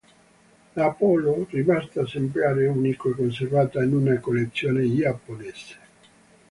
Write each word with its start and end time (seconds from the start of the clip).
La 0.77 0.85
Apollo, 0.87 1.45
rimasta 1.51 2.01
esemplare 2.01 2.65
unico, 2.67 3.11
è 3.11 3.13
conservata 3.13 3.83
in 3.83 3.93
una 3.93 4.19
collezione 4.19 4.91
giapponese. 4.95 5.75